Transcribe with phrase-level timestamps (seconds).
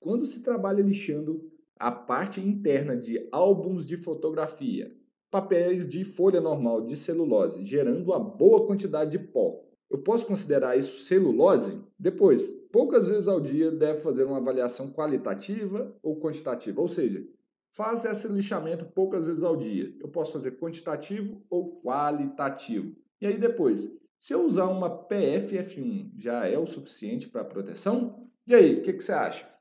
[0.00, 4.94] Quando se trabalha lixando a parte interna de álbuns de fotografia,
[5.30, 10.76] papéis de folha normal de celulose, gerando uma boa quantidade de pó, eu posso considerar
[10.76, 11.82] isso celulose?
[11.98, 17.26] Depois, poucas vezes ao dia deve fazer uma avaliação qualitativa ou quantitativa, ou seja,
[17.70, 19.94] faça esse lixamento poucas vezes ao dia.
[19.98, 22.94] Eu posso fazer quantitativo ou qualitativo.
[23.20, 28.28] E aí depois, se eu usar uma PFF1 já é o suficiente para proteção?
[28.46, 29.57] E aí, o que, que você acha?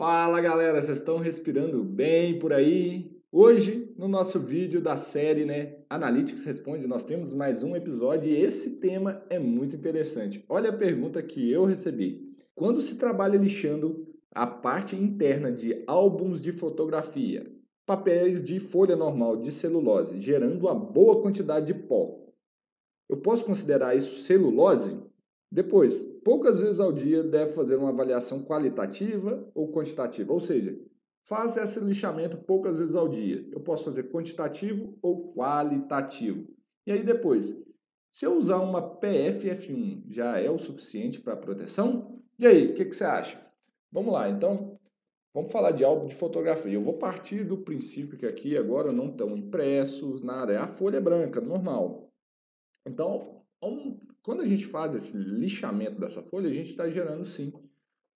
[0.00, 3.20] Fala galera, vocês estão respirando bem por aí?
[3.30, 8.34] Hoje, no nosso vídeo da série né, Analytics Responde, nós temos mais um episódio e
[8.34, 10.42] esse tema é muito interessante.
[10.48, 12.34] Olha a pergunta que eu recebi.
[12.54, 17.44] Quando se trabalha lixando a parte interna de álbuns de fotografia,
[17.84, 22.18] papéis de folha normal de celulose, gerando uma boa quantidade de pó,
[23.06, 25.09] eu posso considerar isso celulose?
[25.50, 30.78] Depois, poucas vezes ao dia deve fazer uma avaliação qualitativa ou quantitativa, ou seja,
[31.22, 33.46] Faça esse lixamento poucas vezes ao dia.
[33.52, 36.48] Eu posso fazer quantitativo ou qualitativo.
[36.86, 37.56] E aí depois,
[38.10, 42.20] se eu usar uma PFF1 já é o suficiente para proteção?
[42.38, 43.38] E aí, o que, que, você acha?
[43.92, 44.78] Vamos lá, então,
[45.34, 46.72] vamos falar de álbum de fotografia.
[46.72, 51.00] Eu vou partir do princípio que aqui agora não estão impressos, nada, é a folha
[51.00, 52.10] branca, normal.
[52.86, 53.42] Então,
[54.22, 57.52] quando a gente faz esse lixamento dessa folha, a gente está gerando sim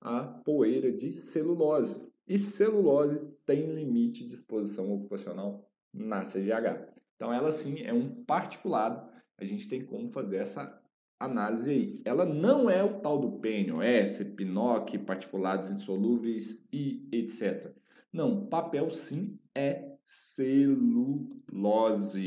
[0.01, 1.97] a poeira de celulose.
[2.27, 6.93] E celulose tem limite de exposição ocupacional na CGH.
[7.17, 9.09] Então, ela sim é um particulado.
[9.39, 10.81] A gente tem como fazer essa
[11.19, 12.01] análise aí.
[12.05, 17.73] Ela não é o tal do PNOS, PINOC, particulados insolúveis e etc.
[18.13, 21.17] Não, papel sim é celulose.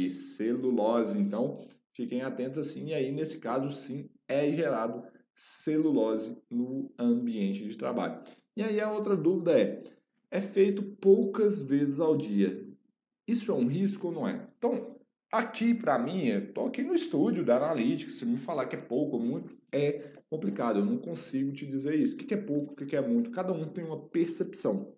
[0.10, 1.20] Celulose.
[1.20, 2.90] Então, fiquem atentos assim.
[2.90, 5.04] E aí, nesse caso, sim, é gerado
[5.34, 8.22] celulose no ambiente de trabalho.
[8.56, 9.84] E aí a outra dúvida é:
[10.30, 12.66] é feito poucas vezes ao dia.
[13.28, 14.48] Isso é um risco ou não é?
[14.58, 14.96] Então,
[15.32, 19.18] aqui para mim, estou aqui no estúdio da Analytics, se me falar que é pouco
[19.18, 22.16] ou muito, é complicado, eu não consigo te dizer isso.
[22.16, 23.32] O que é pouco, o que é muito?
[23.32, 24.96] Cada um tem uma percepção.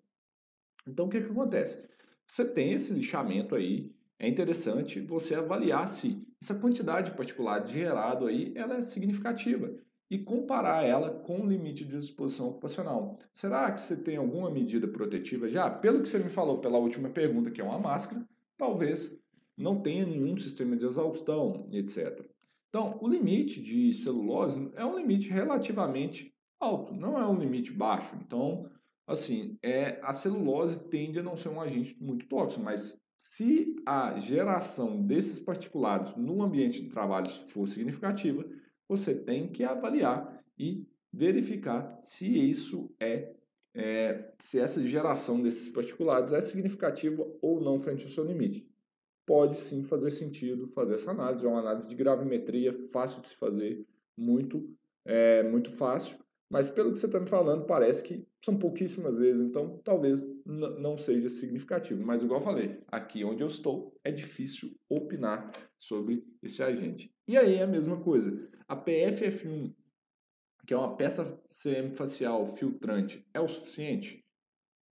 [0.88, 1.88] Então, o que, que acontece?
[2.28, 8.52] Você tem esse lixamento aí, é interessante você avaliar se essa quantidade particular gerado aí
[8.56, 9.74] ela é significativa
[10.12, 13.18] e comparar ela com o limite de exposição ocupacional.
[13.34, 15.70] Será que você tem alguma medida protetiva já?
[15.70, 19.18] Pelo que você me falou pela última pergunta, que é uma máscara, talvez
[19.56, 22.26] não tenha nenhum sistema de exaustão, etc.
[22.70, 28.16] Então, o limite de celulose é um limite relativamente alto, não é um limite baixo.
[28.26, 28.70] Então,
[29.08, 34.18] assim, é, a celulose tende a não ser um agente muito tóxico, mas se a
[34.18, 38.46] geração desses particulados no ambiente de trabalho for significativa,
[38.88, 43.36] você tem que avaliar e verificar se isso é,
[43.76, 48.66] é, se essa geração desses particulados é significativa ou não frente ao seu limite.
[49.26, 53.36] Pode sim fazer sentido fazer essa análise, é uma análise de gravimetria fácil de se
[53.36, 53.86] fazer,
[54.18, 56.18] muito, é, muito fácil,
[56.50, 60.98] mas pelo que você está me falando, parece que são pouquíssimas vezes, então talvez não
[60.98, 62.04] seja significativo.
[62.04, 67.14] Mas, igual eu falei, aqui onde eu estou é difícil opinar sobre esse agente.
[67.28, 68.50] E aí é a mesma coisa.
[68.68, 69.76] A PFF1,
[70.66, 74.26] que é uma peça CM facial filtrante, é o suficiente?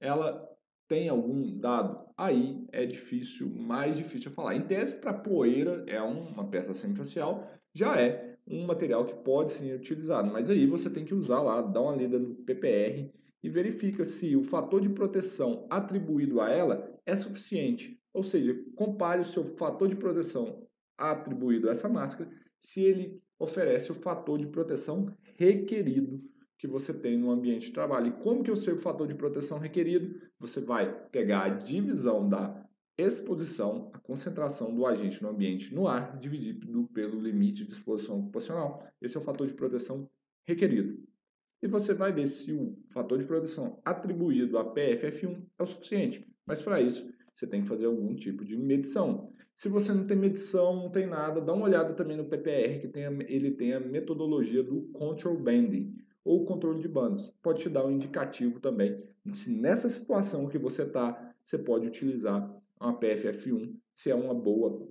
[0.00, 0.48] Ela
[0.86, 2.08] tem algum dado?
[2.16, 4.54] Aí é difícil, mais difícil falar.
[4.54, 9.74] Em tese, para poeira, é uma peça semifacial, já é um material que pode ser
[9.74, 13.10] utilizado, mas aí você tem que usar lá, dar uma lida no PPR
[13.42, 18.00] e verifica se o fator de proteção atribuído a ela é suficiente.
[18.12, 20.66] Ou seja, compare o seu fator de proteção
[20.96, 26.20] atribuído a essa máscara se ele oferece o fator de proteção requerido
[26.58, 28.08] que você tem no ambiente de trabalho.
[28.08, 30.20] E como que eu sei o fator de proteção requerido?
[30.40, 32.67] Você vai pegar a divisão da
[32.98, 38.84] exposição, a concentração do agente no ambiente no ar, dividido pelo limite de exposição ocupacional.
[39.00, 40.10] Esse é o fator de proteção
[40.44, 40.98] requerido.
[41.62, 46.26] E você vai ver se o fator de proteção atribuído a PFF1 é o suficiente.
[46.44, 49.32] Mas para isso, você tem que fazer algum tipo de medição.
[49.54, 52.88] Se você não tem medição, não tem nada, dá uma olhada também no PPR, que
[52.88, 57.28] tem a, ele tem a metodologia do control banding, ou controle de bandas.
[57.42, 59.02] Pode te dar um indicativo também.
[59.32, 62.54] Se nessa situação que você está, você pode utilizar
[62.86, 64.88] uma PFF1, se é uma boa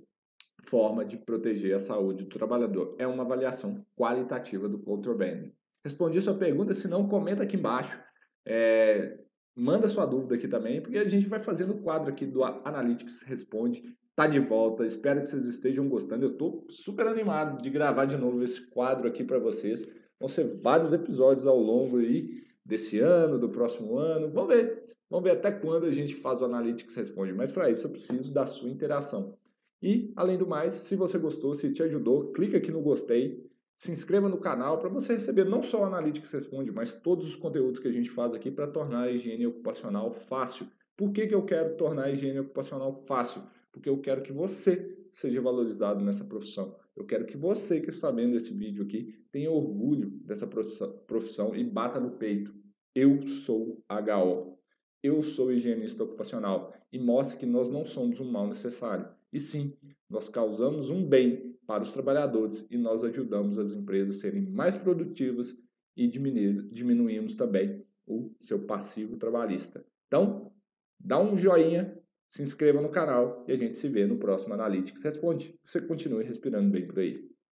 [0.64, 2.94] forma de proteger a saúde do trabalhador.
[2.98, 5.52] É uma avaliação qualitativa do control banding.
[5.84, 7.98] Respondi sua pergunta, se não, comenta aqui embaixo.
[8.46, 9.18] É,
[9.56, 13.22] manda sua dúvida aqui também, porque a gente vai fazendo o quadro aqui do Analytics
[13.22, 13.82] Responde.
[14.14, 16.24] Tá de volta, espero que vocês estejam gostando.
[16.24, 19.86] Eu tô super animado de gravar de novo esse quadro aqui para vocês,
[20.18, 24.30] Vão ser vários episódios ao longo aí desse ano, do próximo ano.
[24.30, 24.84] Vamos ver.
[25.10, 27.32] Vamos ver até quando a gente faz o Analytics Responde.
[27.32, 29.38] Mas para isso eu preciso da sua interação.
[29.82, 33.90] E, além do mais, se você gostou, se te ajudou, clica aqui no gostei, se
[33.90, 37.80] inscreva no canal para você receber não só o Analytics Responde, mas todos os conteúdos
[37.80, 40.66] que a gente faz aqui para tornar a higiene ocupacional fácil.
[40.96, 43.40] Por que, que eu quero tornar a higiene ocupacional fácil?
[43.72, 46.76] Porque eu quero que você seja valorizado nessa profissão.
[46.98, 51.62] Eu quero que você que está vendo esse vídeo aqui tenha orgulho dessa profissão e
[51.62, 52.52] bata no peito.
[52.92, 54.58] Eu sou HO.
[55.00, 59.08] Eu sou higienista ocupacional e mostre que nós não somos um mal necessário.
[59.32, 59.72] E sim,
[60.10, 64.74] nós causamos um bem para os trabalhadores e nós ajudamos as empresas a serem mais
[64.74, 65.56] produtivas
[65.96, 69.86] e diminuímos também o seu passivo trabalhista.
[70.08, 70.50] Então,
[70.98, 71.96] dá um joinha,
[72.28, 75.54] se inscreva no canal e a gente se vê no próximo Analytics Responde.
[75.62, 77.37] Você continue respirando bem por aí.